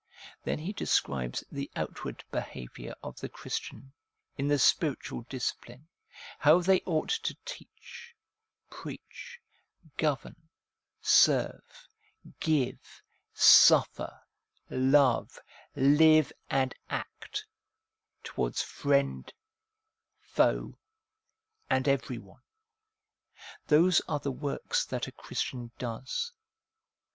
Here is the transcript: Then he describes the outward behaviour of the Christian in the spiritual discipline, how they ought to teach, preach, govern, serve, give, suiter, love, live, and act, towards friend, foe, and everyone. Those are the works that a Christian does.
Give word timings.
Then 0.43 0.57
he 0.57 0.73
describes 0.73 1.43
the 1.51 1.69
outward 1.75 2.23
behaviour 2.31 2.95
of 3.03 3.19
the 3.19 3.29
Christian 3.29 3.93
in 4.35 4.47
the 4.47 4.57
spiritual 4.57 5.27
discipline, 5.29 5.89
how 6.39 6.59
they 6.59 6.81
ought 6.87 7.09
to 7.09 7.37
teach, 7.45 8.15
preach, 8.71 9.39
govern, 9.97 10.49
serve, 11.01 11.87
give, 12.39 13.03
suiter, 13.35 14.19
love, 14.71 15.37
live, 15.75 16.31
and 16.49 16.73
act, 16.89 17.45
towards 18.23 18.63
friend, 18.63 19.31
foe, 20.19 20.79
and 21.69 21.87
everyone. 21.87 22.41
Those 23.67 24.01
are 24.09 24.19
the 24.19 24.31
works 24.31 24.83
that 24.83 25.05
a 25.05 25.11
Christian 25.11 25.69
does. 25.77 26.33